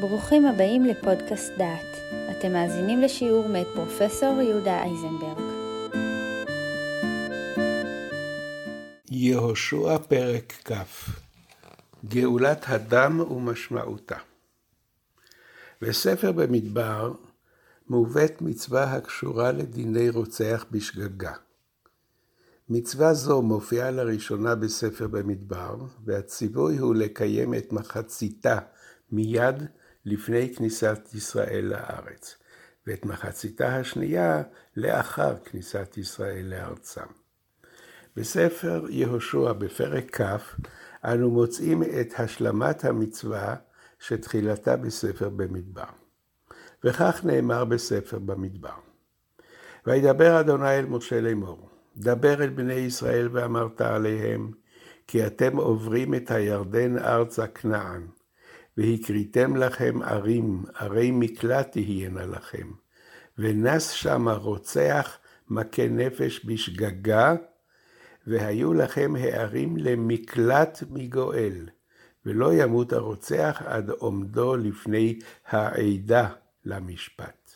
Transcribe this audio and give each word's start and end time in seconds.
ברוכים 0.00 0.46
הבאים 0.46 0.84
לפודקאסט 0.84 1.52
דעת. 1.58 1.96
אתם 2.30 2.52
מאזינים 2.52 3.00
לשיעור 3.00 3.48
מאת 3.48 3.66
פרופסור 3.74 4.40
יהודה 4.40 4.82
אייזנברג. 4.82 5.38
יהושע 9.10 9.98
פרק 9.98 10.52
כ' 10.52 10.72
גאולת 12.04 12.64
הדם 12.66 13.20
ומשמעותה 13.20 14.16
בספר 15.82 16.32
במדבר 16.32 17.12
מובאת 17.88 18.42
מצווה 18.42 18.94
הקשורה 18.94 19.52
לדיני 19.52 20.10
רוצח 20.10 20.64
בשגגה. 20.70 21.32
מצווה 22.68 23.14
זו 23.14 23.42
מופיעה 23.42 23.90
לראשונה 23.90 24.54
בספר 24.54 25.06
במדבר, 25.08 25.76
והציווי 26.04 26.78
הוא 26.78 26.94
לקיים 26.94 27.54
את 27.54 27.72
מחציתה 27.72 28.58
מיד 29.12 29.62
לפני 30.08 30.54
כניסת 30.54 30.98
ישראל 31.14 31.64
לארץ, 31.64 32.36
ואת 32.86 33.04
מחציתה 33.04 33.76
השנייה 33.76 34.42
לאחר 34.76 35.36
כניסת 35.44 35.94
ישראל 35.96 36.46
לארצם. 36.46 37.06
בספר 38.16 38.84
יהושע 38.88 39.52
בפרק 39.52 40.20
כ' 40.20 40.54
אנו 41.04 41.30
מוצאים 41.30 41.82
את 41.82 42.20
השלמת 42.20 42.84
המצווה 42.84 43.56
שתחילתה 43.98 44.76
בספר 44.76 45.28
במדבר. 45.28 45.90
וכך 46.84 47.20
נאמר 47.24 47.64
בספר 47.64 48.18
במדבר. 48.18 48.78
וידבר 49.86 50.40
אדוני 50.40 50.78
אל 50.78 50.86
משה 50.86 51.20
לאמור, 51.20 51.68
דבר 51.96 52.44
אל 52.44 52.50
בני 52.50 52.74
ישראל 52.74 53.28
ואמרת 53.32 53.80
עליהם, 53.80 54.50
כי 55.06 55.26
אתם 55.26 55.56
עוברים 55.56 56.14
את 56.14 56.30
הירדן 56.30 56.98
ארצה 56.98 57.46
כנען, 57.46 58.06
והקריתם 58.78 59.56
לכם 59.56 60.02
ערים, 60.02 60.64
ערי 60.74 61.10
מקלט 61.10 61.72
תהיינה 61.72 62.26
לכם. 62.26 62.70
ונס 63.38 63.90
שם 63.90 64.28
הרוצח 64.28 65.18
מכה 65.48 65.88
נפש 65.88 66.46
בשגגה, 66.46 67.34
והיו 68.26 68.74
לכם 68.74 69.14
הערים 69.18 69.76
למקלט 69.76 70.82
מגואל, 70.90 71.68
ולא 72.26 72.54
ימות 72.54 72.92
הרוצח 72.92 73.62
עד 73.66 73.90
עומדו 73.90 74.56
לפני 74.56 75.18
העדה 75.46 76.28
למשפט. 76.64 77.50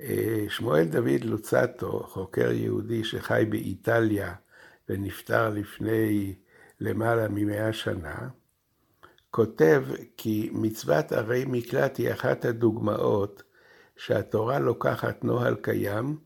אה, 0.00 0.44
שמואל 0.48 0.84
דוד 0.84 1.24
לוצטו, 1.24 2.06
חוקר 2.06 2.52
יהודי 2.52 3.04
שחי 3.04 3.44
באיטליה 3.50 4.34
ונפטר 4.88 5.50
לפני 5.50 6.34
למעלה 6.80 7.28
ממאה 7.28 7.72
שנה, 7.72 8.28
כותב 9.34 9.84
כי 10.16 10.50
מצוות 10.52 11.12
ערי 11.12 11.44
מקלט 11.48 11.98
היא 11.98 12.12
אחת 12.12 12.44
הדוגמאות 12.44 13.42
שהתורה 13.96 14.58
לוקחת 14.58 15.24
נוהל 15.24 15.54
קיים 15.54 16.16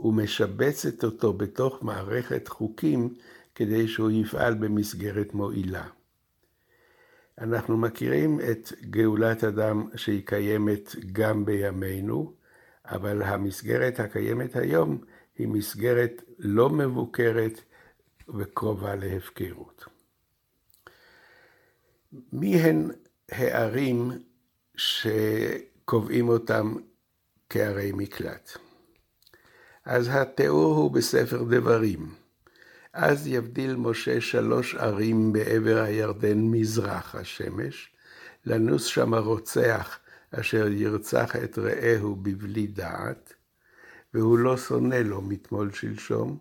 ומשבצת 0.00 1.04
אותו 1.04 1.32
בתוך 1.32 1.82
מערכת 1.82 2.48
חוקים 2.48 3.14
כדי 3.54 3.88
שהוא 3.88 4.10
יפעל 4.10 4.54
במסגרת 4.54 5.34
מועילה. 5.34 5.86
אנחנו 7.38 7.76
מכירים 7.76 8.40
את 8.40 8.72
גאולת 8.90 9.44
אדם 9.44 9.88
שהיא 9.96 10.26
קיימת 10.26 10.94
גם 11.12 11.44
בימינו, 11.44 12.32
אבל 12.84 13.22
המסגרת 13.22 14.00
הקיימת 14.00 14.56
היום 14.56 14.98
היא 15.38 15.48
מסגרת 15.48 16.22
לא 16.38 16.70
מבוקרת 16.70 17.60
וקרובה 18.28 18.96
להפקרות. 18.96 19.93
מי 22.32 22.56
הן 22.56 22.90
הערים 23.30 24.10
שקובעים 24.76 26.28
אותם 26.28 26.74
כערי 27.48 27.92
מקלט? 27.92 28.50
אז 29.84 30.08
התיאור 30.12 30.74
הוא 30.74 30.90
בספר 30.90 31.42
דברים. 31.42 32.14
אז 32.92 33.26
יבדיל 33.26 33.76
משה 33.76 34.20
שלוש 34.20 34.74
ערים 34.74 35.32
בעבר 35.32 35.82
הירדן 35.82 36.38
מזרח 36.38 37.14
השמש, 37.14 37.92
לנוס 38.46 38.84
שם 38.84 39.14
הרוצח 39.14 39.98
אשר 40.30 40.68
ירצח 40.68 41.36
את 41.36 41.58
רעהו 41.58 42.16
בבלי 42.16 42.66
דעת, 42.66 43.34
והוא 44.14 44.38
לא 44.38 44.56
שונא 44.56 44.94
לו 44.94 45.22
מתמול 45.22 45.72
שלשום, 45.72 46.38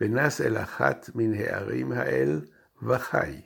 ונס 0.00 0.40
אל 0.40 0.56
אחת 0.56 1.10
מן 1.14 1.34
הערים 1.34 1.92
האל 1.92 2.40
וחי. 2.82 3.40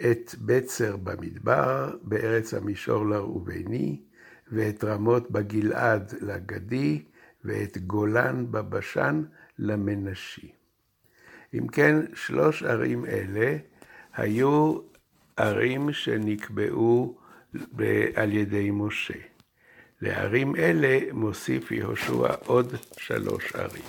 את 0.00 0.34
בצר 0.40 0.96
במדבר, 0.96 1.96
בארץ 2.02 2.54
המישור 2.54 3.06
לראובני, 3.06 4.00
ואת 4.52 4.84
רמות 4.84 5.30
בגלעד 5.30 6.14
לגדי, 6.20 7.02
ואת 7.44 7.78
גולן 7.78 8.46
בבשן 8.50 9.24
למנשי. 9.58 10.52
אם 11.54 11.68
כן, 11.68 11.96
שלוש 12.14 12.62
ערים 12.62 13.06
אלה 13.06 13.56
היו 14.14 14.78
ערים 15.36 15.92
שנקבעו 15.92 17.18
על 18.14 18.32
ידי 18.32 18.70
משה. 18.72 19.14
לערים 20.00 20.56
אלה 20.56 20.98
מוסיף 21.12 21.70
יהושע 21.70 22.34
עוד 22.46 22.74
שלוש 22.96 23.54
ערים. 23.54 23.84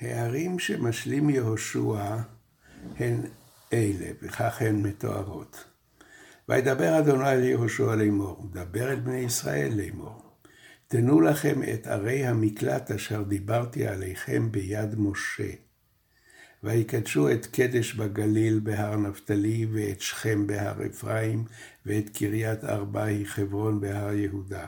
הערים 0.00 0.58
שמשלים 0.58 1.30
יהושע 1.30 2.16
הן 2.96 3.20
אלה, 3.74 4.10
וכך 4.22 4.62
הן 4.62 4.82
מתוארות. 4.82 5.64
וידבר 6.48 6.98
אדוני 6.98 7.32
אל 7.32 7.42
יהושע 7.42 7.94
לאמור, 7.94 8.48
דבר 8.52 8.90
אל 8.90 9.00
בני 9.00 9.16
ישראל 9.16 9.72
לאמור. 9.76 10.22
תנו 10.88 11.20
לכם 11.20 11.62
את 11.62 11.86
ערי 11.86 12.26
המקלט 12.26 12.90
אשר 12.90 13.22
דיברתי 13.22 13.86
עליכם 13.86 14.52
ביד 14.52 14.94
משה. 14.98 15.50
ויקדשו 16.64 17.30
את 17.30 17.46
קדש 17.46 17.94
בגליל 17.94 18.60
בהר 18.62 18.96
נפתלי, 18.96 19.66
ואת 19.72 20.00
שכם 20.00 20.46
בהר 20.46 20.86
אפרים, 20.86 21.44
ואת 21.86 22.10
קריית 22.16 22.64
ארבע 22.64 23.04
היא 23.04 23.26
חברון 23.26 23.80
בהר 23.80 24.12
יהודה. 24.12 24.66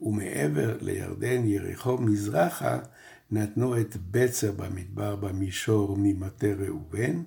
ומעבר 0.00 0.76
לירדן 0.80 1.46
יריחו 1.46 1.98
מזרחה, 1.98 2.78
נתנו 3.30 3.80
את 3.80 3.96
בצר 4.10 4.52
במדבר 4.52 5.16
במישור 5.16 5.96
ממטה 5.98 6.46
ראובן, 6.58 7.22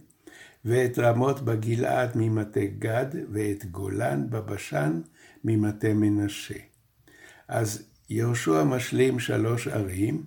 ואת 0.67 0.99
רמות 0.99 1.41
בגלעד 1.41 2.11
ממטה 2.15 2.65
גד, 2.79 3.05
ואת 3.31 3.65
גולן 3.65 4.29
בבשן 4.29 5.01
ממטה 5.43 5.93
מנשה. 5.93 6.59
אז 7.47 7.83
יהושע 8.09 8.63
משלים 8.63 9.19
שלוש 9.19 9.67
ערים, 9.67 10.23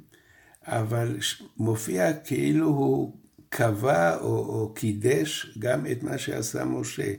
אבל 0.66 1.16
מופיע 1.56 2.12
כאילו 2.12 2.66
הוא 2.66 3.16
קבע 3.48 4.16
או, 4.16 4.38
או 4.38 4.74
קידש 4.74 5.58
גם 5.58 5.86
את 5.86 6.02
מה 6.02 6.18
שעשה 6.18 6.64
משה. 6.64 7.12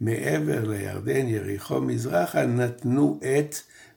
מעבר 0.00 0.68
לירדן, 0.68 1.26
יריחו, 1.28 1.80
מזרחה, 1.80 2.46
נתנו 2.46 3.20
את 3.22 3.54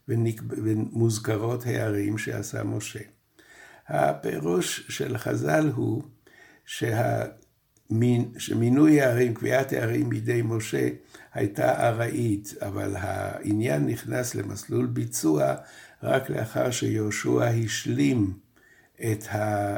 ומוזכרות 0.07 1.66
הערים 1.66 2.17
שעשה 2.17 2.63
משה. 2.63 3.00
הפירוש 3.88 4.85
של 4.90 5.17
חז"ל 5.17 5.72
הוא 5.75 6.03
שה... 6.66 7.23
שמינוי 8.38 9.01
הערים, 9.01 9.33
קביעת 9.33 9.73
הערים 9.73 10.09
בידי 10.09 10.41
משה, 10.41 10.89
הייתה 11.33 11.88
ארעית, 11.89 12.53
אבל 12.61 12.95
העניין 12.97 13.85
נכנס 13.85 14.35
למסלול 14.35 14.85
ביצוע 14.85 15.55
רק 16.03 16.29
לאחר 16.29 16.72
שיהושע 16.72 17.43
השלים 17.43 18.33
את, 18.95 19.27
ה, 19.27 19.75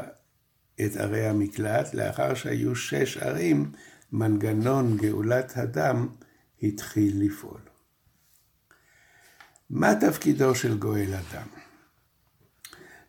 את 0.80 0.96
ערי 0.96 1.26
המקלט, 1.26 1.94
לאחר 1.94 2.34
שהיו 2.34 2.76
שש 2.76 3.16
ערים, 3.16 3.72
מנגנון 4.12 4.96
גאולת 4.96 5.52
הדם 5.56 6.08
התחיל 6.62 7.24
לפעול. 7.24 7.60
מה 9.70 9.94
תפקידו 10.00 10.54
של 10.54 10.78
גואל 10.78 11.14
הדם? 11.14 11.48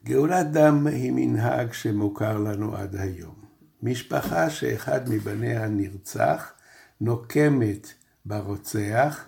גאולת 0.05 0.51
דם 0.51 0.87
היא 0.87 1.11
מנהג 1.15 1.73
שמוכר 1.73 2.37
לנו 2.37 2.75
עד 2.75 2.95
היום. 2.95 3.46
משפחה 3.83 4.49
שאחד 4.49 5.09
מבניה 5.09 5.67
נרצח, 5.67 6.53
נוקמת 7.01 7.93
ברוצח, 8.25 9.25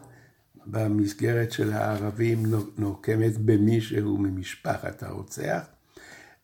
במסגרת 0.66 1.52
של 1.52 1.74
הערבים 1.74 2.44
נוקמת 2.78 3.38
במישהו 3.38 4.18
ממשפחת 4.18 5.04
הרוצח, 5.04 5.66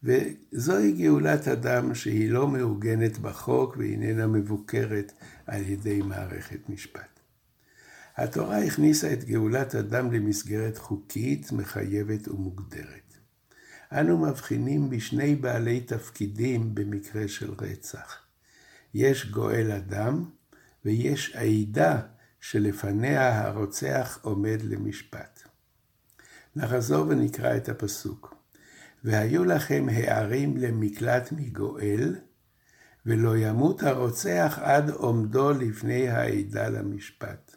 וזוהי 0.03 0.91
גאולת 0.91 1.47
אדם 1.47 1.95
שהיא 1.95 2.31
לא 2.31 2.47
מעוגנת 2.47 3.17
בחוק 3.17 3.75
ואיננה 3.77 4.27
מבוקרת 4.27 5.11
על 5.47 5.69
ידי 5.69 6.01
מערכת 6.01 6.69
משפט. 6.69 7.19
התורה 8.17 8.57
הכניסה 8.57 9.13
את 9.13 9.23
גאולת 9.23 9.75
אדם 9.75 10.11
למסגרת 10.11 10.77
חוקית, 10.77 11.51
מחייבת 11.51 12.27
ומוגדרת. 12.27 13.04
אנו 13.91 14.17
מבחינים 14.17 14.89
בשני 14.89 15.35
בעלי 15.35 15.81
תפקידים 15.81 16.75
במקרה 16.75 17.27
של 17.27 17.53
רצח. 17.61 18.17
יש 18.93 19.31
גואל 19.31 19.71
אדם 19.71 20.29
ויש 20.85 21.35
עדה 21.35 22.01
שלפניה 22.39 23.41
הרוצח 23.41 24.19
עומד 24.21 24.61
למשפט. 24.61 25.39
נחזור 26.55 27.07
ונקרא 27.07 27.57
את 27.57 27.69
הפסוק. 27.69 28.35
והיו 29.05 29.45
לכם 29.45 29.87
הערים 29.91 30.57
למקלט 30.57 31.31
מגואל, 31.31 32.15
ולא 33.05 33.37
ימות 33.37 33.83
הרוצח 33.83 34.59
עד 34.61 34.89
עומדו 34.89 35.51
לפני 35.51 36.09
העדה 36.09 36.69
למשפט. 36.69 37.55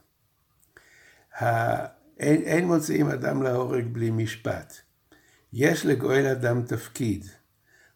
אין, 1.41 2.43
אין 2.43 2.67
מוציאים 2.67 3.09
אדם 3.09 3.43
להורג 3.43 3.87
בלי 3.93 4.11
משפט. 4.11 4.75
יש 5.53 5.87
לגואל 5.87 6.27
אדם 6.27 6.63
תפקיד. 6.63 7.27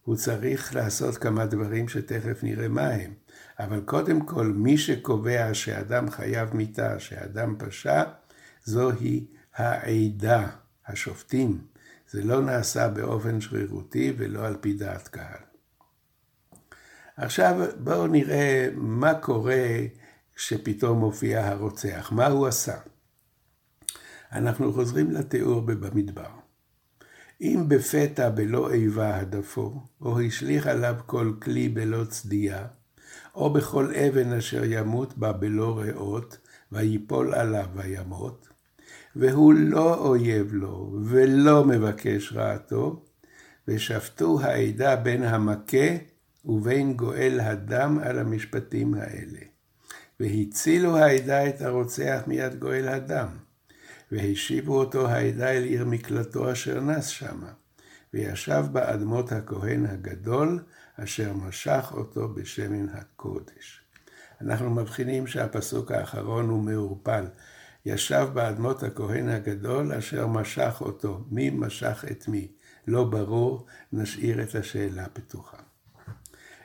הוא 0.03 0.17
צריך 0.17 0.75
לעשות 0.75 1.17
כמה 1.17 1.47
דברים 1.47 1.89
שתכף 1.89 2.43
נראה 2.43 2.69
מה 2.69 2.89
הם. 2.89 3.13
אבל 3.59 3.81
קודם 3.81 4.21
כל, 4.27 4.47
מי 4.47 4.79
שקובע 4.79 5.55
שאדם 5.55 6.11
חייב 6.11 6.57
מיתה, 6.57 7.01
שאדם 7.01 7.57
פשע, 7.59 8.03
זוהי 8.65 9.27
העדה, 9.55 10.49
השופטים. 10.87 11.59
זה 12.11 12.25
לא 12.25 12.43
נעשה 12.43 12.89
באופן 12.89 13.41
שרירותי 13.41 14.13
ולא 14.17 14.47
על 14.47 14.57
פי 14.61 14.73
דעת 14.73 15.09
קהל. 15.09 15.41
עכשיו 17.17 17.67
בואו 17.79 18.07
נראה 18.07 18.69
מה 18.75 19.15
קורה 19.15 19.77
כשפתאום 20.37 20.99
מופיע 20.99 21.47
הרוצח, 21.47 22.13
מה 22.13 22.27
הוא 22.27 22.47
עשה. 22.47 22.77
אנחנו 24.33 24.73
חוזרים 24.73 25.11
לתיאור 25.11 25.61
במדבר. 25.61 26.42
אם 27.43 27.65
בפתע 27.69 28.29
בלא 28.29 28.73
איבה 28.73 29.17
הדפו, 29.17 29.81
או 30.01 30.21
השליך 30.21 30.67
עליו 30.67 30.95
כל 31.07 31.33
כלי 31.43 31.69
בלא 31.69 32.05
צדיה, 32.05 32.67
או 33.35 33.53
בכל 33.53 33.95
אבן 33.95 34.33
אשר 34.33 34.65
ימות 34.65 35.19
בה 35.19 35.33
בלא 35.33 35.79
ריאות, 35.79 36.39
ויפול 36.73 37.35
עליו 37.35 37.67
וימות, 37.75 38.49
והוא 39.17 39.55
לא 39.55 39.95
אויב 39.95 40.55
לו, 40.55 40.99
ולא 41.05 41.65
מבקש 41.65 42.33
רעתו, 42.33 43.05
ושפטו 43.69 44.41
העדה 44.41 44.97
בין 44.97 45.23
המכה 45.23 45.97
ובין 46.45 46.95
גואל 46.95 47.41
הדם 47.41 47.99
על 48.03 48.19
המשפטים 48.19 48.95
האלה. 48.95 49.41
והצילו 50.21 50.97
העדה 50.97 51.49
את 51.49 51.61
הרוצח 51.61 52.23
מיד 52.27 52.59
גואל 52.59 52.89
הדם, 52.89 53.29
והשיבו 54.13 54.79
אותו 54.79 55.09
העדה 55.09 55.51
אל 55.51 55.63
עיר 55.63 55.85
מקלטו 55.85 56.53
אשר 56.53 56.81
נס 56.81 57.07
שמה, 57.07 57.53
וישב 58.15 58.65
באדמות 58.73 59.33
הכהן 59.33 59.87
הגדול, 59.87 60.59
אשר 60.97 61.33
משך 61.33 61.93
אותו 61.97 62.29
בשמן 62.29 62.89
הקודש. 62.89 63.81
אנחנו 64.41 64.71
מבחינים 64.71 65.27
שהפסוק 65.27 65.91
האחרון 65.93 66.49
הוא 66.49 66.63
מעורפל. 66.63 67.25
ישב 67.87 68.29
באדמות 68.35 68.83
הכהן 68.83 69.29
הגדול 69.29 69.93
אשר 69.93 70.27
משך 70.27 70.77
אותו. 70.81 71.25
מי 71.31 71.51
משך 71.51 72.05
את 72.11 72.29
מי? 72.29 72.49
לא 72.87 73.05
ברור, 73.05 73.67
נשאיר 73.93 74.43
את 74.43 74.55
השאלה 74.55 75.07
פתוחה. 75.13 75.57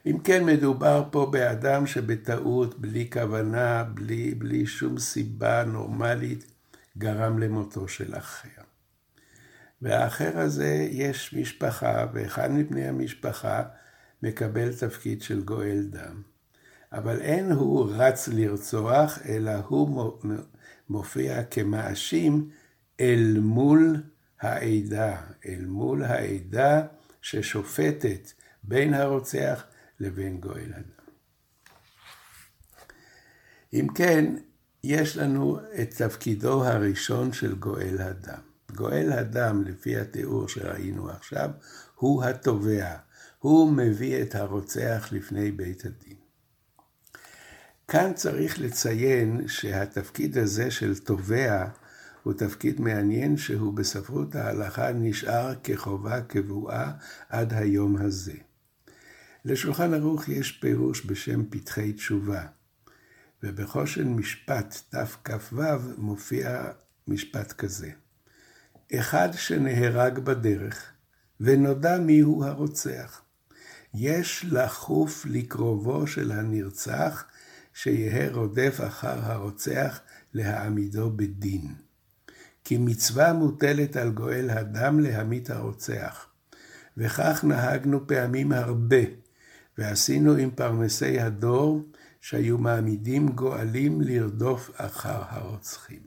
אם 0.05 0.17
כן, 0.23 0.45
מדובר 0.45 1.03
פה 1.11 1.29
באדם 1.31 1.87
שבטעות, 1.87 2.79
בלי 2.79 3.09
כוונה, 3.13 3.83
בלי, 3.83 4.35
בלי 4.35 4.65
שום 4.65 4.99
סיבה 4.99 5.63
נורמלית, 5.63 6.56
גרם 6.97 7.39
למותו 7.39 7.87
של 7.87 8.17
אחר. 8.17 8.61
והאחר 9.81 10.39
הזה 10.39 10.87
יש 10.91 11.33
משפחה, 11.33 12.05
ואחד 12.13 12.51
מבני 12.51 12.87
המשפחה 12.87 13.63
מקבל 14.23 14.73
תפקיד 14.73 15.21
של 15.21 15.41
גואל 15.41 15.87
דם. 15.89 16.21
אבל 16.91 17.21
אין 17.21 17.51
הוא 17.51 17.91
רץ 17.93 18.27
לרצוח, 18.27 19.19
אלא 19.25 19.51
הוא 19.67 20.13
מופיע 20.89 21.43
כמאשים 21.43 22.49
אל 22.99 23.37
מול 23.39 24.03
העדה, 24.39 25.21
אל 25.45 25.65
מול 25.65 26.03
העדה 26.03 26.81
ששופטת 27.21 28.31
בין 28.63 28.93
הרוצח 28.93 29.63
לבין 29.99 30.39
גואל 30.39 30.73
הדם. 30.73 30.97
אם 33.73 33.87
כן, 33.95 34.35
יש 34.83 35.17
לנו 35.17 35.59
את 35.81 35.93
תפקידו 35.93 36.65
הראשון 36.65 37.33
של 37.33 37.55
גואל 37.55 37.97
הדם. 37.99 38.41
גואל 38.75 39.11
הדם, 39.11 39.63
לפי 39.65 39.97
התיאור 39.97 40.47
שראינו 40.47 41.09
עכשיו, 41.09 41.49
הוא 41.95 42.23
התובע. 42.23 42.95
הוא 43.39 43.71
מביא 43.71 44.21
את 44.21 44.35
הרוצח 44.35 45.09
לפני 45.11 45.51
בית 45.51 45.85
הדין. 45.85 46.15
כאן 47.87 48.13
צריך 48.13 48.59
לציין 48.59 49.47
שהתפקיד 49.47 50.37
הזה 50.37 50.71
של 50.71 50.99
תובע 50.99 51.65
הוא 52.23 52.33
תפקיד 52.33 52.81
מעניין 52.81 53.37
שהוא 53.37 53.73
בספרות 53.73 54.35
ההלכה 54.35 54.93
נשאר 54.93 55.53
כחובה 55.63 56.21
קבועה 56.21 56.91
עד 57.29 57.53
היום 57.53 57.97
הזה. 57.97 58.33
לשולחן 59.45 59.93
ערוך 59.93 60.29
יש 60.29 60.51
פירוש 60.51 61.05
בשם 61.05 61.45
פתחי 61.49 61.93
תשובה, 61.93 62.45
ובחושן 63.43 64.07
משפט 64.07 64.81
תכ"ו 64.89 65.61
מופיע 65.97 66.71
משפט 67.07 67.51
כזה: 67.51 67.89
אחד 68.95 69.29
שנהרג 69.33 70.19
בדרך, 70.19 70.91
ונודע 71.39 71.97
מיהו 71.97 72.43
הרוצח. 72.43 73.21
יש 73.93 74.45
לחוף 74.51 75.25
לקרובו 75.29 76.07
של 76.07 76.31
הנרצח, 76.31 77.25
שיהא 77.73 78.29
רודף 78.31 78.79
אחר 78.87 79.31
הרוצח 79.31 79.99
להעמידו 80.33 81.11
בדין. 81.15 81.75
כי 82.63 82.77
מצווה 82.77 83.33
מוטלת 83.33 83.95
על 83.95 84.11
גואל 84.11 84.49
הדם 84.49 84.99
להמית 84.99 85.49
הרוצח. 85.49 86.27
וכך 86.97 87.43
נהגנו 87.43 88.07
פעמים 88.07 88.51
הרבה, 88.51 89.01
ועשינו 89.77 90.35
עם 90.35 90.51
פרנסי 90.51 91.19
הדור, 91.19 91.81
שהיו 92.27 92.57
מעמידים 92.57 93.29
גואלים 93.29 94.01
לרדוף 94.01 94.71
אחר 94.75 95.21
הרוצחים. 95.29 96.01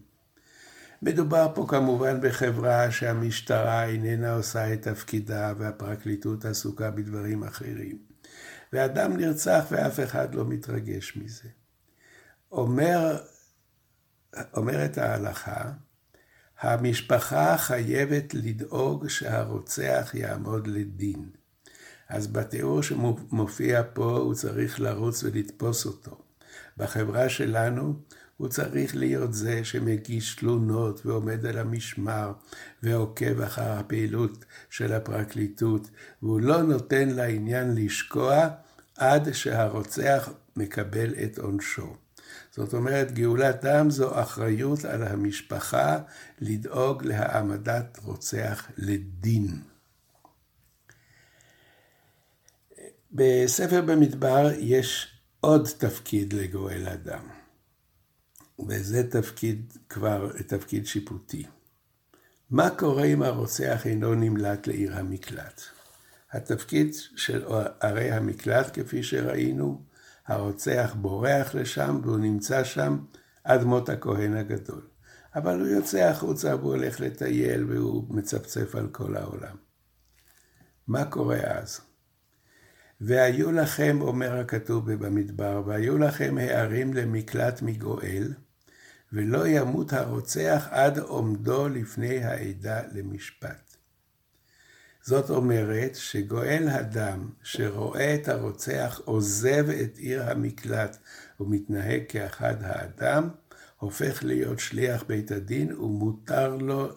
מדובר 1.02 1.52
פה 1.55 1.67
כמובן 1.69 2.20
בחברה 2.22 2.90
שהמשטרה 2.90 3.84
איננה 3.84 4.32
עושה 4.32 4.72
את 4.72 4.82
תפקידה 4.82 5.52
והפרקליטות 5.58 6.44
עסוקה 6.44 6.90
בדברים 6.90 7.44
אחרים. 7.44 7.99
ואדם 8.72 9.17
נרצח 9.17 9.64
ואף 9.70 10.00
אחד 10.00 10.34
לא 10.34 10.44
מתרגש 10.44 11.17
מזה. 11.17 11.49
אומר, 12.52 13.19
אומרת 14.56 14.99
ההלכה, 14.99 15.73
המשפחה 16.61 17.59
חייבת 17.59 18.35
לדאוג 18.35 19.09
שהרוצח 19.09 20.11
יעמוד 20.14 20.66
לדין. 20.66 21.30
אז 22.11 22.26
בתיאור 22.26 22.83
שמופיע 22.83 23.83
פה 23.93 24.17
הוא 24.17 24.35
צריך 24.35 24.81
לרוץ 24.81 25.25
ולתפוס 25.25 25.87
אותו. 25.87 26.19
בחברה 26.76 27.29
שלנו 27.29 27.95
הוא 28.37 28.49
צריך 28.49 28.97
להיות 28.97 29.35
זה 29.35 29.64
שמגיש 29.64 30.35
תלונות 30.35 31.07
ועומד 31.07 31.47
על 31.47 31.59
המשמר 31.59 32.33
ועוקב 32.83 33.40
אחר 33.40 33.71
הפעילות 33.71 34.45
של 34.71 34.93
הפרקליטות, 34.93 35.90
והוא 36.23 36.40
לא 36.40 36.62
נותן 36.62 37.09
לעניין 37.09 37.75
לשקוע 37.75 38.49
עד 38.97 39.33
שהרוצח 39.33 40.31
מקבל 40.57 41.14
את 41.25 41.38
עונשו. 41.38 41.97
זאת 42.50 42.75
אומרת, 42.75 43.12
גאולת 43.12 43.64
דם 43.64 43.90
זו 43.90 44.21
אחריות 44.23 44.85
על 44.85 45.02
המשפחה 45.02 45.99
לדאוג 46.40 47.05
להעמדת 47.05 47.99
רוצח 48.05 48.67
לדין. 48.79 49.69
בספר 53.12 53.81
במדבר 53.81 54.50
יש 54.59 55.21
עוד 55.40 55.69
תפקיד 55.79 56.33
לגואל 56.33 56.88
אדם. 56.88 57.25
וזה 58.69 59.11
תפקיד 59.11 59.73
כבר, 59.88 60.33
תפקיד 60.47 60.87
שיפוטי. 60.87 61.47
מה 62.50 62.71
קורה 62.71 63.05
אם 63.05 63.23
הרוצח 63.23 63.87
אינו 63.87 64.14
נמלט 64.14 64.67
לעיר 64.67 64.97
המקלט? 64.97 65.62
התפקיד 66.33 66.95
של 67.17 67.45
ערי 67.81 68.11
המקלט, 68.11 68.79
כפי 68.79 69.02
שראינו, 69.02 69.83
הרוצח 70.26 70.95
בורח 71.00 71.55
לשם 71.55 72.00
והוא 72.02 72.19
נמצא 72.19 72.64
שם 72.64 72.99
עד 73.45 73.64
מות 73.64 73.88
הכהן 73.88 74.37
הגדול. 74.37 74.87
אבל 75.35 75.61
הוא 75.61 75.69
יוצא 75.69 75.99
החוצה 75.99 76.57
והוא 76.57 76.75
הולך 76.75 77.00
לטייל 77.00 77.64
והוא 77.64 78.05
מצפצף 78.14 78.75
על 78.75 78.88
כל 78.88 79.17
העולם. 79.17 79.57
מה 80.87 81.05
קורה 81.05 81.38
אז? 81.38 81.89
והיו 83.00 83.52
לכם, 83.52 83.99
אומר 84.00 84.40
הכתוב 84.40 84.92
במדבר, 84.92 85.62
והיו 85.66 85.99
לכם 85.99 86.38
הערים 86.38 86.95
למקלט 86.95 87.62
מגואל, 87.62 88.35
ולא 89.12 89.47
ימות 89.47 89.92
הרוצח 89.92 90.69
עד 90.71 90.99
עומדו 90.99 91.69
לפני 91.69 92.25
העדה 92.25 92.80
למשפט. 92.92 93.76
זאת 95.02 95.30
אומרת 95.30 95.95
שגואל 95.95 96.69
הדם 96.71 97.28
שרואה 97.42 98.14
את 98.14 98.28
הרוצח 98.28 99.00
עוזב 99.04 99.71
את 99.71 99.97
עיר 99.97 100.30
המקלט 100.30 100.97
ומתנהג 101.40 102.02
כאחד 102.09 102.54
האדם, 102.61 103.28
הופך 103.78 104.25
להיות 104.25 104.59
שליח 104.59 105.04
בית 105.07 105.30
הדין 105.30 105.73
ומותר 105.76 106.57
לו 106.57 106.88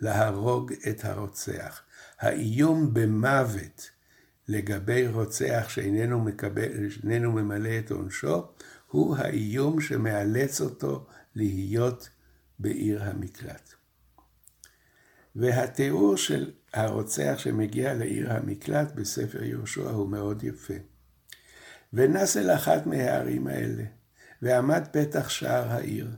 להרוג 0.00 0.72
את 0.88 1.04
הרוצח. 1.04 1.82
האיום 2.20 2.94
במוות 2.94 3.95
לגבי 4.48 5.08
רוצח 5.08 5.66
שאיננו 5.68 6.20
מקבל, 6.20 6.90
שאיננו 6.90 7.32
ממלא 7.32 7.78
את 7.78 7.90
עונשו, 7.90 8.46
הוא 8.86 9.16
האיום 9.16 9.80
שמאלץ 9.80 10.60
אותו 10.60 11.06
להיות 11.34 12.08
בעיר 12.58 13.02
המקלט. 13.04 13.72
והתיאור 15.36 16.16
של 16.16 16.50
הרוצח 16.72 17.34
שמגיע 17.38 17.94
לעיר 17.94 18.32
המקלט 18.32 18.92
בספר 18.92 19.42
יהושע 19.42 19.90
הוא 19.90 20.08
מאוד 20.08 20.44
יפה. 20.44 20.74
ונס 21.92 22.36
אל 22.36 22.50
אחת 22.50 22.86
מהערים 22.86 23.46
האלה, 23.46 23.84
ועמד 24.42 24.82
פתח 24.92 25.28
שער 25.28 25.68
העיר. 25.68 26.16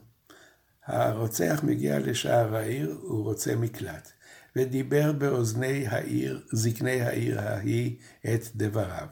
הרוצח 0.84 1.60
מגיע 1.62 1.98
לשער 1.98 2.56
העיר, 2.56 2.98
הוא 3.02 3.24
רוצה 3.24 3.56
מקלט, 3.56 4.12
ודיבר 4.58 5.12
באוזני 5.12 5.86
העיר, 5.86 6.46
זקני 6.52 7.00
העיר 7.00 7.40
ההיא, 7.40 7.96
את 8.34 8.40
דבריו. 8.54 9.08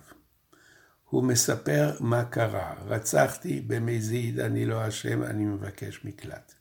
הוא 1.05 1.25
מספר 1.25 1.97
מה 2.00 2.25
קרה, 2.25 2.75
רצחתי 2.87 3.61
במזיד, 3.61 4.41
אני 4.41 4.67
לא 4.67 4.88
אשם, 4.88 5.23
אני 5.23 5.45
מבקש 5.45 6.05
מקלט. 6.05 6.55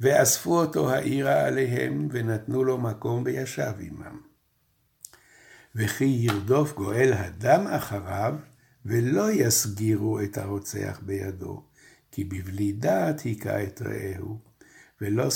ואספו 0.00 0.60
אותו 0.60 0.90
העירה 0.90 1.46
עליהם, 1.46 2.08
ונתנו 2.10 2.64
לו 2.64 2.78
מקום 2.78 3.22
וישב 3.26 3.72
עמם. 3.78 4.20
וכי 5.74 6.04
ירדוף 6.04 6.72
גואל 6.74 7.12
הדם 7.12 7.66
אחריו, 7.70 8.34
ולא 8.86 9.30
יסגירו 9.30 10.20
את 10.20 10.38
הרוצח 10.38 11.00
בידו, 11.02 11.64
כי 12.10 12.24
בבלי 12.24 12.72
דעת 12.72 13.20
היכה 13.20 13.62
את 13.62 13.82
רעהו, 13.82 14.38
ולא 15.00 15.28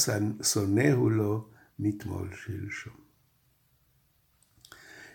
שונאהו 0.42 1.10
לו 1.10 1.48
מתמול 1.78 2.28
שלשום. 2.44 3.08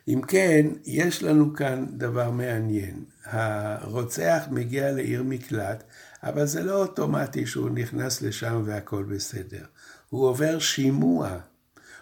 אם 0.07 0.21
כן, 0.27 0.67
יש 0.85 1.23
לנו 1.23 1.53
כאן 1.53 1.85
דבר 1.89 2.31
מעניין. 2.31 3.05
הרוצח 3.25 4.43
מגיע 4.51 4.91
לעיר 4.91 5.23
מקלט, 5.23 5.83
אבל 6.23 6.45
זה 6.45 6.63
לא 6.63 6.81
אוטומטי 6.81 7.45
שהוא 7.45 7.69
נכנס 7.69 8.21
לשם 8.21 8.61
והכל 8.65 9.03
בסדר. 9.03 9.65
הוא 10.09 10.27
עובר 10.27 10.59
שימוע. 10.59 11.39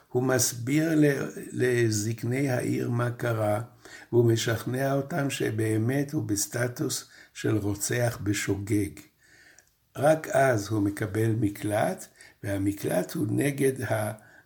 הוא 0.10 0.24
מסביר 0.24 0.92
לזקני 1.52 2.50
העיר 2.50 2.90
מה 2.90 3.12
קרה, 3.12 3.62
והוא 4.12 4.32
משכנע 4.32 4.94
אותם 4.94 5.30
שבאמת 5.30 6.12
הוא 6.12 6.24
בסטטוס 6.24 7.10
של 7.34 7.58
רוצח 7.58 8.20
בשוגג. 8.24 8.90
רק 9.98 10.28
אז 10.28 10.68
הוא 10.68 10.82
מקבל 10.82 11.36
מקלט, 11.40 12.06
והמקלט 12.44 13.14
הוא 13.14 13.28
נגד 13.30 13.74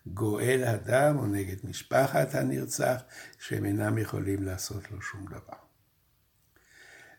הגואל 0.06 0.64
הדם 0.66 1.16
או 1.18 1.26
נגד 1.26 1.56
משפחת 1.64 2.34
הנרצח, 2.34 3.02
שהם 3.38 3.64
אינם 3.64 3.98
יכולים 3.98 4.42
לעשות 4.42 4.90
לו 4.90 5.02
שום 5.02 5.26
דבר. 5.26 5.66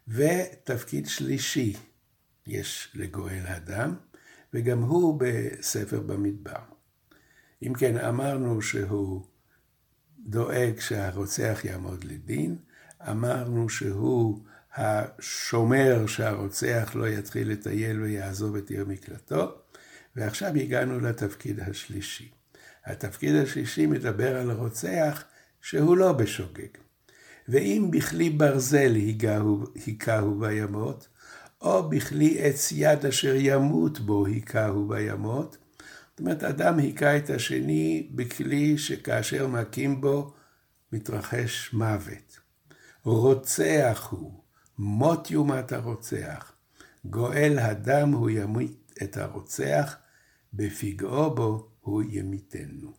ותפקיד 0.07 1.07
שלישי 1.07 1.75
יש 2.47 2.91
לגואל 2.95 3.43
הדם, 3.45 3.95
וגם 4.53 4.81
הוא 4.81 5.19
בספר 5.19 5.99
במדבר. 5.99 6.59
אם 7.63 7.73
כן, 7.73 7.97
אמרנו 7.97 8.61
שהוא 8.61 9.25
דואג 10.19 10.79
שהרוצח 10.79 11.59
יעמוד 11.63 12.03
לדין, 12.03 12.57
אמרנו 13.01 13.69
שהוא 13.69 14.43
השומר 14.75 16.07
שהרוצח 16.07 16.91
לא 16.95 17.07
יתחיל 17.07 17.51
לטייל 17.51 18.01
ויעזוב 18.01 18.55
את 18.55 18.69
עיר 18.69 18.85
מקלטו, 18.85 19.51
ועכשיו 20.15 20.55
הגענו 20.55 20.99
לתפקיד 20.99 21.59
השלישי. 21.59 22.36
התפקיד 22.87 23.35
השלישי 23.35 23.85
מדבר 23.85 24.37
על 24.37 24.51
רוצח 24.51 25.23
שהוא 25.61 25.97
לא 25.97 26.11
בשוגג. 26.11 26.67
ואם 27.47 27.87
בכלי 27.91 28.29
ברזל 28.29 28.95
היכהו 29.75 30.39
בימות, 30.39 31.07
או 31.61 31.89
בכלי 31.89 32.37
עץ 32.39 32.71
יד 32.71 33.05
אשר 33.05 33.33
ימות 33.35 33.99
בו 33.99 34.25
היכהו 34.25 34.87
בימות, 34.87 35.57
זאת 36.09 36.19
אומרת, 36.19 36.43
אדם 36.43 36.79
היכה 36.79 37.17
את 37.17 37.29
השני 37.29 38.09
בכלי 38.15 38.77
שכאשר 38.77 39.47
מכים 39.47 40.01
בו 40.01 40.33
מתרחש 40.93 41.73
מוות. 41.73 42.39
רוצח 43.03 44.07
הוא, 44.11 44.41
מות 44.77 45.31
יומת 45.31 45.71
הרוצח. 45.71 46.51
גואל 47.05 47.59
הדם 47.59 48.11
הוא 48.11 48.29
ימית 48.29 48.93
את 49.03 49.17
הרוצח, 49.17 49.95
בפגעו 50.53 51.35
בו 51.35 51.69
הוא 51.87 52.03
ימיתנו. 52.09 52.93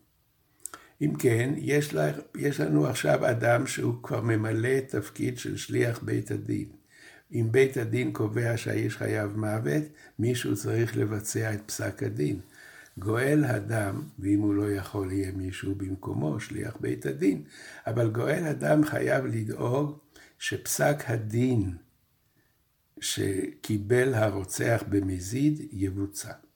אם 1.01 1.13
כן, 1.19 1.53
יש, 1.57 1.93
לה, 1.93 2.11
יש 2.37 2.59
לנו 2.59 2.87
עכשיו 2.87 3.29
אדם 3.29 3.67
שהוא 3.67 4.03
כבר 4.03 4.21
ממלא 4.21 4.79
תפקיד 4.79 5.37
של 5.37 5.57
שליח 5.57 5.99
בית 6.03 6.31
הדין. 6.31 6.69
אם 7.33 7.47
בית 7.51 7.77
הדין 7.77 8.13
קובע 8.13 8.57
שהאיש 8.57 8.97
חייב 8.97 9.37
מוות, 9.37 9.83
מישהו 10.19 10.55
צריך 10.55 10.97
לבצע 10.97 11.53
את 11.53 11.61
פסק 11.65 12.03
הדין. 12.03 12.39
גואל 12.97 13.43
הדם, 13.45 14.03
ואם 14.19 14.39
הוא 14.39 14.53
לא 14.53 14.71
יכול, 14.71 15.11
יהיה 15.11 15.31
מישהו 15.31 15.75
במקומו, 15.75 16.39
שליח 16.39 16.77
בית 16.79 17.05
הדין, 17.05 17.43
אבל 17.87 18.09
גואל 18.09 18.43
הדם 18.45 18.81
חייב 18.85 19.25
לדאוג 19.25 19.99
שפסק 20.39 21.03
הדין 21.07 21.77
שקיבל 22.99 24.13
הרוצח 24.13 24.83
במזיד 24.89 25.67
יבוצע. 25.71 26.48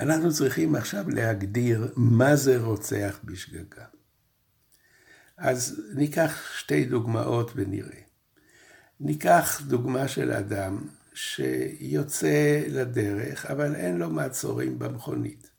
אנחנו 0.00 0.32
צריכים 0.32 0.74
עכשיו 0.74 1.10
להגדיר 1.10 1.92
מה 1.96 2.36
זה 2.36 2.58
רוצח 2.58 3.20
בשגגה. 3.24 3.84
אז 5.36 5.82
ניקח 5.94 6.52
שתי 6.58 6.84
דוגמאות 6.84 7.52
ונראה. 7.56 8.00
ניקח 9.00 9.60
דוגמה 9.66 10.08
של 10.08 10.32
אדם 10.32 10.78
שיוצא 11.14 12.62
לדרך, 12.68 13.46
אבל 13.46 13.74
אין 13.74 13.98
לו 13.98 14.10
מעצורים 14.10 14.78
במכונית. 14.78 15.50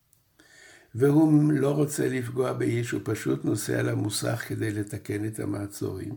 והוא 0.95 1.53
לא 1.53 1.71
רוצה 1.71 2.07
לפגוע 2.07 2.53
באיש, 2.53 2.91
הוא 2.91 3.01
פשוט 3.03 3.45
נוסע 3.45 3.81
למוסך 3.81 4.43
כדי 4.47 4.71
לתקן 4.71 5.25
את 5.25 5.39
המעצורים. 5.39 6.15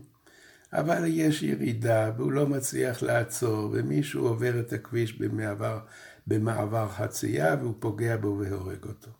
אבל 0.73 1.03
יש 1.07 1.43
ירידה 1.43 2.11
והוא 2.17 2.31
לא 2.31 2.47
מצליח 2.47 3.03
לעצור, 3.03 3.69
ומישהו 3.73 4.27
עובר 4.27 4.59
את 4.59 4.73
הכביש 4.73 5.13
במעבר, 5.13 5.79
במעבר 6.27 6.89
חצייה 6.89 7.55
והוא 7.59 7.73
פוגע 7.79 8.17
בו 8.17 8.37
והורג 8.39 8.85
אותו. 8.85 9.11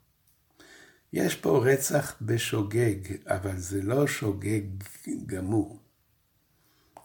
יש 1.13 1.35
פה 1.35 1.65
רצח 1.65 2.15
בשוגג, 2.21 2.95
אבל 3.25 3.57
זה 3.57 3.81
לא 3.81 4.07
שוגג 4.07 4.61
גמור. 5.25 5.79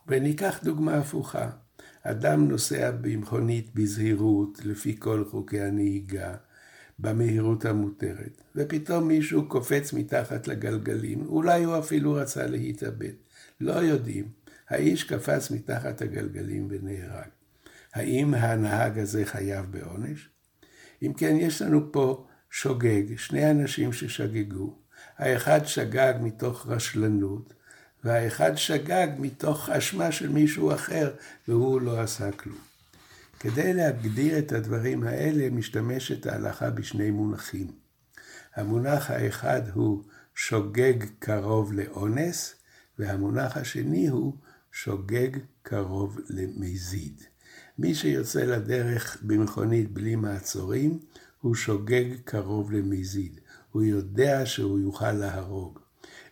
וניקח 0.07 0.61
דוגמה 0.65 0.95
הפוכה. 0.95 1.51
אדם 2.03 2.49
נוסע 2.49 2.91
במכונית 2.91 3.75
בזהירות, 3.75 4.65
לפי 4.65 4.97
כל 4.99 5.25
חוקי 5.31 5.61
הנהיגה, 5.61 6.35
במהירות 6.99 7.65
המותרת, 7.65 8.43
ופתאום 8.57 9.09
מישהו 9.09 9.49
קופץ 9.49 9.93
מתחת 9.93 10.49
לגלגלים, 10.49 11.27
אולי 11.27 11.65
הוא 11.65 11.79
אפילו 11.79 12.13
רצה 12.13 12.47
להתאבד, 12.47 13.13
לא 13.61 13.73
יודעים. 13.73 14.29
האיש 14.69 15.05
קפץ 15.05 15.51
מתחת 15.51 16.03
הגלגלים 16.03 16.69
ונהרג. 16.71 17.29
האם 17.95 18.35
הנהג 18.35 18.99
הזה 18.99 19.27
חייב 19.27 19.67
בעונש? 19.71 20.29
אם 21.03 21.13
כן, 21.13 21.37
יש 21.37 21.63
לנו 21.63 21.93
פה 21.93 22.27
שוגג, 22.51 23.17
שני 23.17 23.51
אנשים 23.51 23.93
ששגגו. 23.93 24.77
האחד 25.19 25.61
שגג 25.65 26.15
מתוך 26.21 26.67
רשלנות, 26.67 27.55
והאחד 28.05 28.57
שגג 28.57 29.09
מתוך 29.19 29.71
אשמה 29.71 30.13
של 30.13 30.29
מישהו 30.29 30.75
אחר, 30.75 31.15
והוא 31.49 31.81
לא 31.81 32.01
עשה 32.01 32.33
כלום. 32.33 32.59
כדי 33.41 33.75
להגדיר 33.75 34.39
את 34.39 34.53
הדברים 34.53 35.03
האלה, 35.03 35.51
משתמשת 35.51 36.27
ההלכה 36.27 36.71
בשני 36.71 37.11
מונחים. 37.11 37.67
המונח 38.55 39.11
האחד 39.11 39.63
הוא 39.73 40.05
שוגג 40.35 41.05
קרוב 41.19 41.73
לאונס, 41.73 42.55
והמונח 42.99 43.57
השני 43.57 44.09
הוא 44.09 44.37
שוגג 44.73 45.31
קרוב 45.63 46.19
למזיד. 46.29 47.23
מי 47.81 47.95
שיוצא 47.95 48.41
לדרך 48.41 49.19
במכונית 49.23 49.93
בלי 49.93 50.17
מעצורים, 50.17 50.99
הוא 51.41 51.55
שוגג 51.55 52.05
קרוב 52.25 52.73
למזיד. 52.73 53.41
הוא 53.71 53.83
יודע 53.83 54.47
שהוא 54.47 54.79
יוכל 54.79 55.13
להרוג. 55.13 55.79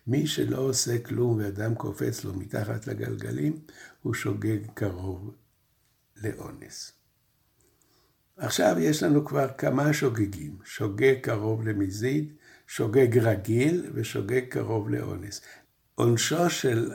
מי 0.07 0.27
שלא 0.27 0.59
עושה 0.59 0.99
כלום 0.99 1.39
ואדם 1.39 1.75
קופץ 1.75 2.25
לו 2.25 2.35
מתחת 2.35 2.87
לגלגלים, 2.87 3.59
הוא 4.03 4.15
שוגג 4.15 4.59
קרוב 4.75 5.35
לאונס. 6.17 6.93
עכשיו 8.37 8.77
יש 8.79 9.03
לנו 9.03 9.25
כבר 9.25 9.49
כמה 9.59 9.93
שוגגים, 9.93 10.59
שוגג 10.65 11.15
קרוב 11.23 11.69
למזיד, 11.69 12.33
שוגג 12.67 13.19
רגיל 13.19 13.91
ושוגג 13.95 14.45
קרוב 14.49 14.91
לאונס. 14.91 15.41
עונשו 15.95 16.51
של 16.51 16.93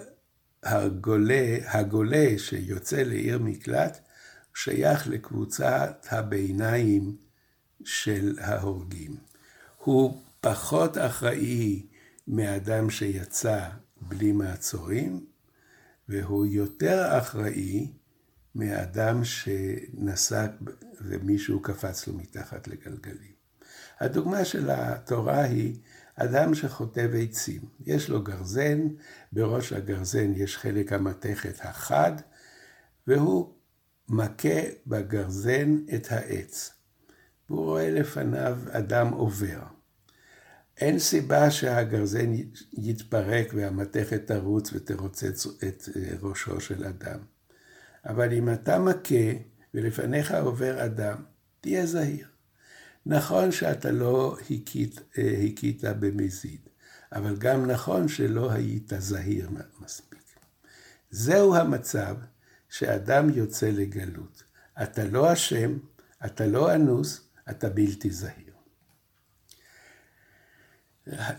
הגולה, 0.64 1.58
הגולה 1.66 2.34
שיוצא 2.38 3.02
לעיר 3.02 3.40
מקלט, 3.40 4.00
שייך 4.56 5.08
לקבוצת 5.08 6.08
הביניים 6.12 7.18
של 7.84 8.38
ההורגים. 8.42 9.16
הוא 9.78 10.22
פחות 10.42 10.98
אחראי 10.98 11.86
מאדם 12.28 12.90
שיצא 12.90 13.70
בלי 14.02 14.32
מעצורים, 14.32 15.26
והוא 16.10 16.46
יותר 16.46 17.18
אחראי 17.18 17.92
מאדם 18.56 19.24
שנסע 19.24 20.48
ומישהו 21.02 21.62
קפץ 21.62 22.08
לו 22.08 22.14
מתחת 22.14 22.68
לגלגלים. 22.68 23.34
הדוגמה 24.00 24.46
של 24.46 24.70
התורה 24.70 25.44
היא 25.44 25.76
אדם 26.16 26.56
שחוטב 26.56 27.10
עצים. 27.22 27.62
יש 27.86 28.10
לו 28.10 28.22
גרזן, 28.22 28.88
בראש 29.32 29.74
הגרזן 29.74 30.32
יש 30.36 30.58
חלק 30.58 30.94
המתכת 30.94 31.60
החד, 31.60 32.12
והוא 33.08 33.54
מכה 34.10 34.60
בגרזן 34.88 35.78
את 35.96 36.12
העץ. 36.12 36.72
והוא 37.50 37.66
רואה 37.66 37.92
לפניו 37.92 38.58
אדם 38.72 39.08
עובר. 39.08 39.60
אין 40.78 41.00
סיבה 41.00 41.52
שהגרזן 41.52 42.34
יתפרק 42.74 43.48
והמתכת 43.54 44.28
תרוץ 44.28 44.70
ותרוצץ 44.74 45.48
את 45.68 45.90
אה, 45.96 46.16
ראשו 46.22 46.62
של 46.62 46.86
אדם. 46.86 47.20
אבל 48.06 48.34
אם 48.34 48.50
אתה 48.54 48.80
מכה 48.80 49.32
ולפניך 49.74 50.32
עובר 50.32 50.86
אדם, 50.86 51.24
תהיה 51.62 51.86
זהיר. 51.86 52.28
נכון 53.06 53.52
שאתה 53.52 53.92
לא 53.92 54.38
הכית, 54.50 55.00
אה, 55.18 55.44
הכית 55.50 55.84
במזיד, 56.00 56.62
אבל 57.12 57.36
גם 57.38 57.66
נכון 57.66 58.08
שלא 58.08 58.52
היית 58.52 58.94
זהיר 58.98 59.50
מספיק. 59.80 60.24
זהו 61.12 61.56
המצב 61.56 62.16
שאדם 62.74 63.30
יוצא 63.30 63.70
לגלות. 63.70 64.44
אתה 64.84 65.06
לא 65.06 65.34
אשם, 65.34 65.78
אתה 66.26 66.48
לא 66.48 66.76
אנוס, 66.76 67.22
אתה 67.50 67.70
בלתי 67.70 68.10
זהיר. 68.10 68.54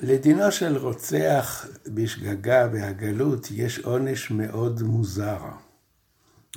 לדינו 0.01 0.53
של 0.53 0.77
רוצח 0.77 1.67
בשגגה 1.87 2.69
והגלות 2.73 3.49
יש 3.51 3.79
עונש 3.79 4.31
מאוד 4.31 4.83
מוזר. 4.83 5.43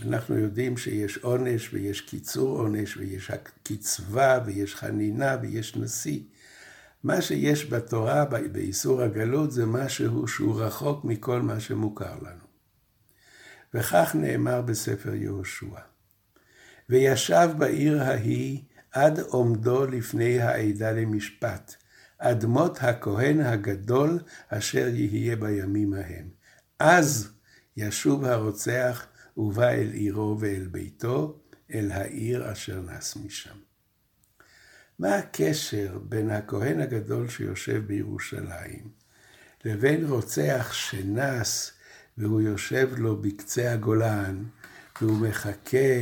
אנחנו 0.02 0.38
יודעים 0.38 0.78
שיש 0.78 1.18
עונש 1.18 1.74
ויש 1.74 2.02
קיצור 2.02 2.60
עונש 2.60 2.98
ויש 2.98 3.32
קצבה 3.64 4.40
ויש 4.46 4.76
חנינה 4.76 5.38
ויש 5.42 5.76
נשיא. 5.76 6.20
מה 7.04 7.22
שיש 7.22 7.66
בתורה 7.66 8.26
באיסור 8.52 9.02
הגלות 9.02 9.52
זה 9.52 9.66
משהו 9.66 10.28
שהוא 10.28 10.62
רחוק 10.62 11.06
מכל 11.06 11.42
מה 11.42 11.60
שמוכר 11.60 12.16
לנו. 12.22 12.47
וכך 13.74 14.16
נאמר 14.16 14.62
בספר 14.62 15.14
יהושע. 15.14 15.80
וישב 16.90 17.50
בעיר 17.58 18.02
ההיא 18.02 18.62
עד 18.92 19.20
עומדו 19.20 19.86
לפני 19.86 20.42
העדה 20.42 20.92
למשפט, 20.92 21.76
אדמות 22.18 22.78
הכהן 22.82 23.42
הגדול 23.42 24.20
אשר 24.50 24.88
יהיה 24.88 25.36
בימים 25.36 25.94
ההם. 25.94 26.30
אז 26.80 27.32
ישוב 27.78 28.26
הרוצח 28.26 29.08
ובא 29.38 29.70
אל 29.70 29.90
עירו 29.94 30.38
ואל 30.40 30.68
ביתו, 30.72 31.40
אל 31.74 31.92
העיר 31.92 32.52
אשר 32.52 32.82
נס 32.82 33.16
משם. 33.16 33.58
מה 35.00 35.16
הקשר 35.16 36.00
בין 36.04 36.30
הכהן 36.30 36.82
הגדול 36.82 37.30
שיושב 37.30 37.88
בירושלים 37.88 38.90
לבין 39.66 40.06
רוצח 40.06 40.74
שנס 40.74 41.72
והוא 42.18 42.42
יושב 42.42 42.90
לו 42.98 43.22
בקצה 43.22 43.74
הגולן 43.74 44.44
והוא 45.02 45.18
מחכה 45.18 45.98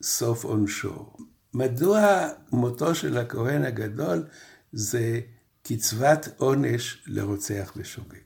לסוף 0.00 0.44
עונשו? 0.44 1.12
מדוע 1.54 2.28
מותו 2.52 2.94
של 2.94 3.18
הכהן 3.18 3.64
הגדול 3.64 4.26
זה 4.72 5.20
קצבת 5.62 6.28
עונש 6.36 7.04
לרוצח 7.06 7.72
בשוגג? 7.76 8.18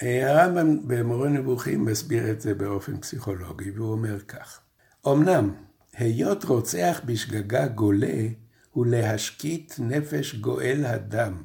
הרמב"ם 0.00 0.88
במורה 0.88 1.28
נבוכים 1.28 1.84
מסביר 1.84 2.30
את 2.30 2.40
זה 2.40 2.54
באופן 2.54 3.00
פסיכולוגי, 3.00 3.70
והוא 3.70 3.92
אומר 3.92 4.20
כך: 4.20 4.60
אמנם, 5.06 5.54
היות 5.92 6.44
רוצח 6.44 7.00
בשגגה 7.04 7.66
גולה, 7.66 8.28
הוא 8.70 8.86
להשקיט 8.86 9.74
נפש 9.78 10.34
גואל 10.34 10.84
הדם, 10.86 11.42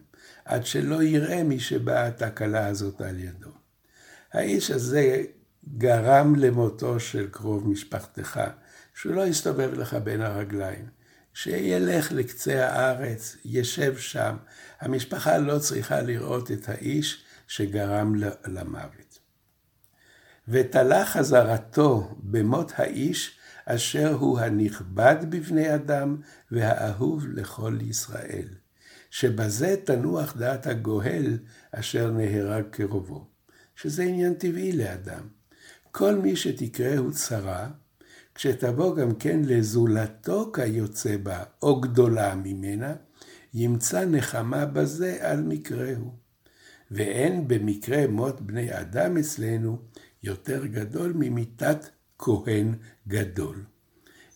עד 0.49 0.65
שלא 0.65 1.03
יראה 1.03 1.43
מי 1.43 1.59
שבאה 1.59 2.07
התקלה 2.07 2.67
הזאת 2.67 3.01
על 3.01 3.19
ידו. 3.19 3.49
האיש 4.33 4.71
הזה 4.71 5.23
גרם 5.77 6.35
למותו 6.35 6.99
של 6.99 7.27
קרוב 7.31 7.67
משפחתך, 7.67 8.39
שהוא 8.93 9.13
לא 9.13 9.27
יסתובב 9.27 9.73
לך 9.73 9.93
בין 9.93 10.21
הרגליים, 10.21 10.89
שילך 11.33 12.12
לקצה 12.12 12.67
הארץ, 12.67 13.38
ישב 13.45 13.97
שם. 13.97 14.38
המשפחה 14.79 15.38
לא 15.38 15.59
צריכה 15.59 16.01
לראות 16.01 16.51
את 16.51 16.69
האיש 16.69 17.23
שגרם 17.47 18.15
למוות. 18.47 19.19
ותלה 20.47 21.05
חזרתו 21.05 22.15
במות 22.19 22.71
האיש 22.75 23.39
אשר 23.65 24.13
הוא 24.13 24.39
הנכבד 24.39 25.15
בבני 25.29 25.75
אדם 25.75 26.17
והאהוב 26.51 27.25
לכל 27.27 27.77
ישראל, 27.81 28.47
שבזה 29.10 29.76
תנוח 29.84 30.38
דעת 30.38 30.67
הגואל 30.67 31.38
אשר 31.72 32.12
נהרג 32.12 32.63
קרובו, 32.69 33.28
שזה 33.76 34.04
עניין 34.04 34.34
טבעי 34.34 34.72
לאדם. 34.72 35.28
כל 35.91 36.15
מי 36.15 36.36
שתקראהו 36.36 37.12
צרה, 37.12 37.69
כשתבוא 38.36 38.95
גם 38.95 39.15
כן 39.15 39.41
לזולתו 39.43 40.52
כיוצא 40.54 41.17
בה, 41.17 41.43
או 41.62 41.82
גדולה 41.82 42.36
ממנה, 42.36 42.93
ימצא 43.54 44.06
נחמה 44.06 44.65
בזה 44.65 45.17
על 45.22 45.41
מקראהו. 45.41 46.12
ואין 46.91 47.48
במקרה 47.48 48.08
מות 48.08 48.41
בני 48.41 48.80
אדם 48.80 49.17
אצלנו 49.17 49.78
יותר 50.24 50.65
גדול 50.65 51.13
ממיתת 51.15 51.89
כהן 52.19 52.74
גדול. 53.08 53.63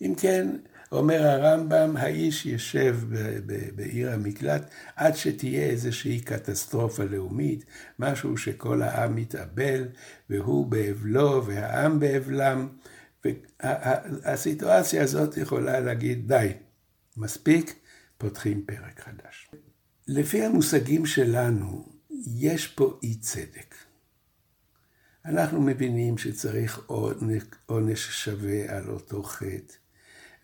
אם 0.01 0.13
כן, 0.17 0.49
אומר 0.93 1.23
הרמב"ם, 1.27 1.97
האיש 1.97 2.45
ישב 2.45 2.97
בעיר 3.75 4.11
המקלט 4.11 4.69
עד 4.95 5.15
שתהיה 5.15 5.69
איזושהי 5.69 6.19
קטסטרופה 6.19 7.03
לאומית, 7.03 7.65
משהו 7.99 8.37
שכל 8.37 8.81
העם 8.81 9.15
מתאבל, 9.15 9.87
והוא 10.29 10.67
באבלו 10.67 11.45
והעם 11.45 11.99
באבלם, 11.99 12.67
והסיטואציה 13.23 15.03
הזאת 15.03 15.37
יכולה 15.37 15.79
להגיד, 15.79 16.27
די, 16.27 16.53
מספיק, 17.17 17.79
פותחים 18.17 18.65
פרק 18.65 18.99
חדש. 18.99 19.51
לפי 20.07 20.43
המושגים 20.43 21.05
שלנו, 21.05 21.85
יש 22.37 22.67
פה 22.67 22.99
אי 23.03 23.15
צדק. 23.15 23.75
אנחנו 25.25 25.61
מבינים 25.61 26.17
שצריך 26.17 26.89
עונש 27.65 28.23
שווה 28.23 28.77
על 28.77 28.89
אותו 28.89 29.23
חטא, 29.23 29.73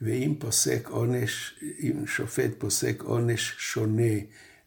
ואם 0.02 0.36
פוסק 0.40 0.88
עונש, 0.90 1.60
אם 1.80 2.08
שופט 2.08 2.52
פוסק 2.58 3.02
עונש 3.02 3.56
שונה 3.58 4.14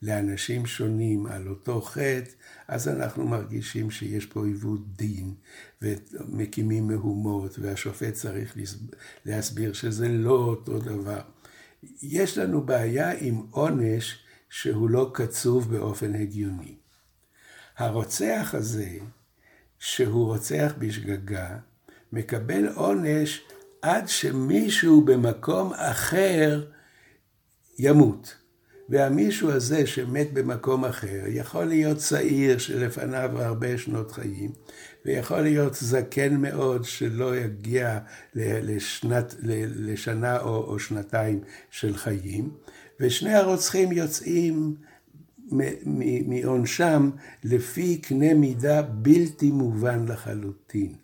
לאנשים 0.02 0.66
שונים 0.66 1.26
על 1.26 1.48
אותו 1.48 1.80
חטא, 1.80 2.30
אז 2.68 2.88
אנחנו 2.88 3.28
מרגישים 3.28 3.90
שיש 3.90 4.26
פה 4.26 4.46
עיוות 4.46 4.96
דין, 4.96 5.34
ומקימים 5.82 6.86
מהומות, 6.86 7.58
והשופט 7.58 8.12
צריך 8.12 8.56
להסביר 9.24 9.72
שזה 9.72 10.08
לא 10.08 10.34
אותו 10.34 10.78
דבר. 10.78 11.20
יש 12.02 12.38
לנו 12.38 12.62
בעיה 12.62 13.12
עם 13.20 13.42
עונש 13.50 14.18
שהוא 14.50 14.90
לא 14.90 15.10
קצוב 15.14 15.76
באופן 15.76 16.14
הגיוני. 16.14 16.74
הרוצח 17.76 18.54
הזה, 18.58 18.90
שהוא 19.78 20.26
רוצח 20.26 20.74
בשגגה, 20.78 21.58
מקבל 22.12 22.68
עונש 22.68 23.42
עד 23.82 24.08
שמישהו 24.08 25.00
במקום 25.04 25.72
אחר 25.74 26.64
ימות. 27.78 28.34
והמישהו 28.88 29.50
הזה 29.50 29.86
שמת 29.86 30.32
במקום 30.32 30.84
אחר, 30.84 31.22
יכול 31.26 31.64
להיות 31.64 31.96
צעיר 31.96 32.58
שלפניו 32.58 33.30
הרבה 33.34 33.78
שנות 33.78 34.12
חיים, 34.12 34.52
ויכול 35.06 35.40
להיות 35.40 35.74
זקן 35.74 36.36
מאוד 36.36 36.84
שלא 36.84 37.36
יגיע 37.36 37.98
לשנת, 38.34 39.34
לשנה 39.76 40.40
או, 40.40 40.64
או 40.64 40.78
שנתיים 40.78 41.40
של 41.70 41.96
חיים, 41.96 42.50
ושני 43.00 43.34
הרוצחים 43.34 43.92
יוצאים 43.92 44.74
מעונשם 46.26 47.10
לפי 47.44 47.98
קנה 47.98 48.34
מידה 48.34 48.82
בלתי 48.82 49.50
מובן 49.50 50.04
לחלוטין. 50.08 50.94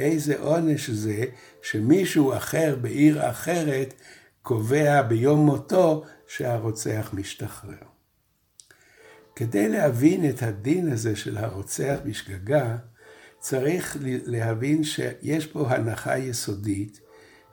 איזה 0.00 0.38
עונש 0.40 0.90
זה 0.90 1.24
שמישהו 1.62 2.36
אחר 2.36 2.76
בעיר 2.80 3.30
אחרת 3.30 3.94
קובע 4.42 5.02
ביום 5.02 5.46
מותו 5.46 6.04
שהרוצח 6.26 7.10
משתחרר. 7.12 7.90
כדי 9.36 9.68
להבין 9.68 10.30
את 10.30 10.42
הדין 10.42 10.92
הזה 10.92 11.16
של 11.16 11.36
הרוצח 11.38 11.96
בשגגה, 12.04 12.76
צריך 13.38 13.96
להבין 14.26 14.84
שיש 14.84 15.46
פה 15.46 15.70
הנחה 15.70 16.18
יסודית 16.18 17.00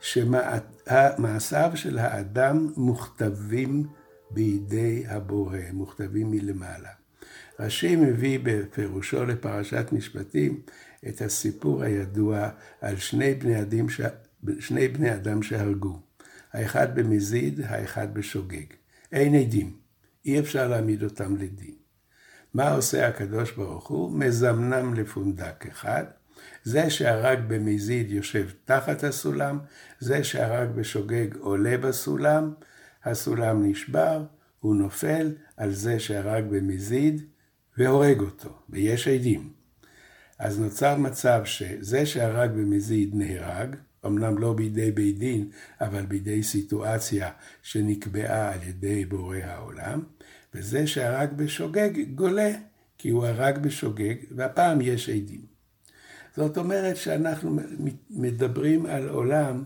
שמעשיו 0.00 1.70
של 1.74 1.98
האדם 1.98 2.72
מוכתבים 2.76 3.86
בידי 4.30 5.04
הבורא, 5.08 5.58
מוכתבים 5.72 6.30
מלמעלה. 6.30 6.90
רש"י 7.60 7.96
מביא 7.96 8.38
בפירושו 8.42 9.24
לפרשת 9.24 9.86
משפטים 9.92 10.60
את 11.08 11.22
הסיפור 11.22 11.82
הידוע 11.82 12.48
על 12.80 12.96
שני 12.96 13.34
בני, 13.34 13.60
אדם, 13.60 13.88
ש... 13.88 14.00
שני 14.60 14.88
בני 14.88 15.14
אדם 15.14 15.42
שהרגו, 15.42 16.00
האחד 16.52 16.98
במזיד, 16.98 17.60
האחד 17.64 18.14
בשוגג. 18.14 18.66
אין 19.12 19.34
עדים, 19.34 19.76
אי 20.24 20.38
אפשר 20.38 20.68
להעמיד 20.68 21.02
אותם 21.02 21.36
לדין. 21.36 21.74
מה 22.54 22.72
עושה 22.72 23.08
הקדוש 23.08 23.52
ברוך 23.52 23.88
הוא? 23.88 24.12
מזמנם 24.12 24.94
לפונדק 24.94 25.66
אחד. 25.66 26.04
זה 26.64 26.90
שהרג 26.90 27.38
במזיד 27.48 28.10
יושב 28.10 28.48
תחת 28.64 29.04
הסולם, 29.04 29.58
זה 30.00 30.24
שהרג 30.24 30.68
בשוגג 30.68 31.36
עולה 31.36 31.78
בסולם, 31.78 32.54
הסולם 33.04 33.64
נשבר, 33.64 34.24
הוא 34.60 34.76
נופל 34.76 35.34
על 35.56 35.72
זה 35.72 36.00
שהרג 36.00 36.44
במזיד 36.44 37.22
והורג 37.78 38.20
אותו, 38.20 38.58
ויש 38.70 39.08
עדים. 39.08 39.57
אז 40.38 40.60
נוצר 40.60 40.96
מצב 40.96 41.40
שזה 41.44 42.06
שהרג 42.06 42.50
במזיד 42.50 43.10
נהרג, 43.14 43.76
אמנם 44.06 44.38
לא 44.38 44.52
בידי 44.52 44.90
בית 44.90 45.18
דין, 45.18 45.50
אבל 45.80 46.06
בידי 46.06 46.42
סיטואציה 46.42 47.30
שנקבעה 47.62 48.52
על 48.52 48.62
ידי 48.62 49.04
בורא 49.04 49.36
העולם, 49.36 50.02
וזה 50.54 50.86
שהרג 50.86 51.32
בשוגג 51.32 51.90
גולה, 52.14 52.50
כי 52.98 53.08
הוא 53.08 53.26
הרג 53.26 53.58
בשוגג, 53.58 54.14
והפעם 54.30 54.80
יש 54.80 55.08
עדים. 55.08 55.58
זאת 56.36 56.58
אומרת 56.58 56.96
שאנחנו 56.96 57.56
מדברים 58.10 58.86
על 58.86 59.08
עולם 59.08 59.64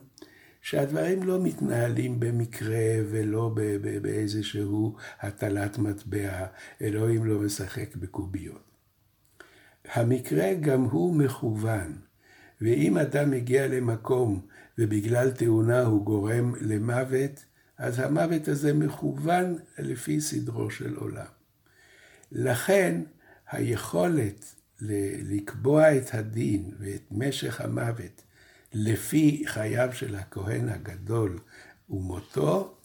שהדברים 0.62 1.22
לא 1.22 1.42
מתנהלים 1.42 2.20
במקרה 2.20 2.94
ולא 3.10 3.54
באיזשהו 4.02 4.96
הטלת 5.20 5.78
מטבע, 5.78 6.46
אלוהים 6.82 7.24
לא 7.24 7.38
משחק 7.38 7.96
בקוביות. 7.96 8.71
המקרה 9.90 10.54
גם 10.54 10.82
הוא 10.82 11.14
מכוון, 11.14 11.96
ואם 12.60 12.98
אדם 12.98 13.30
מגיע 13.30 13.68
למקום 13.68 14.40
ובגלל 14.78 15.30
תאונה 15.30 15.80
הוא 15.80 16.04
גורם 16.04 16.54
למוות, 16.60 17.44
אז 17.78 17.98
המוות 17.98 18.48
הזה 18.48 18.74
מכוון 18.74 19.58
לפי 19.78 20.20
סדרו 20.20 20.70
של 20.70 20.96
עולם. 20.96 21.26
לכן 22.32 23.00
היכולת 23.50 24.54
לקבוע 24.80 25.96
את 25.96 26.14
הדין 26.14 26.70
ואת 26.78 27.02
משך 27.10 27.60
המוות 27.60 28.22
לפי 28.74 29.44
חייו 29.46 29.88
של 29.92 30.14
הכהן 30.14 30.68
הגדול 30.68 31.38
ומותו, 31.90 32.78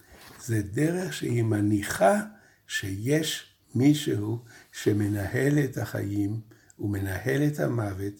זה 0.45 0.61
דרך 0.61 1.13
שהיא 1.13 1.43
מניחה 1.43 2.21
שיש 2.67 3.53
מישהו 3.75 4.39
שמנהל 4.71 5.59
את 5.59 5.77
החיים 5.77 6.39
ומנהל 6.79 7.47
את 7.47 7.59
המוות 7.59 8.13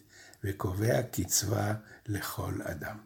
וקובע 0.44 1.02
קצבה 1.02 1.74
לכל 2.08 2.54
אדם. 2.64 2.98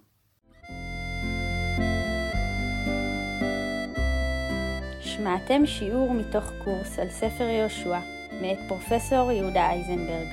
שמעתם 5.02 5.66
שיעור 5.66 6.14
מתוך 6.14 6.52
קורס 6.64 7.00
על 7.00 7.10
ספר 7.10 7.44
יהושע 7.44 8.00
מאת 8.42 8.58
פרופסור 8.68 9.32
יהודה 9.32 9.70
אייזנברג. 9.70 10.28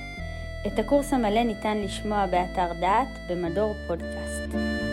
את 0.66 0.78
הקורס 0.78 1.12
המלא 1.12 1.42
ניתן 1.42 1.78
לשמוע 1.78 2.26
באתר 2.26 2.72
דעת 2.80 3.08
במדור 3.28 3.74
פודקאסט. 3.86 4.87